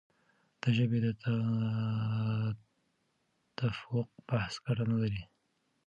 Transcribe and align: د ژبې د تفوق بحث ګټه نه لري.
د 0.61 0.63
ژبې 0.77 0.99
د 1.05 1.07
تفوق 3.59 4.09
بحث 4.29 4.53
ګټه 4.65 4.83
نه 4.91 4.97
لري. 5.01 5.23